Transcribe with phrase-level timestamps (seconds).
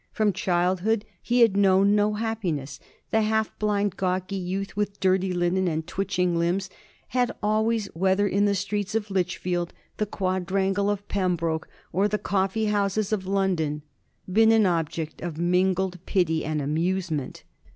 [0.11, 2.79] From childhood he had known no happiness.
[3.11, 6.71] The half blind gawky youth, with dirty linen and twitching limbs,
[7.09, 12.65] had always, whether in the streets of Lichfield, the quadrangle of Pembroke, or the coffee
[12.65, 13.83] houses of London,
[14.27, 17.43] been an object of mingled pity and amusement.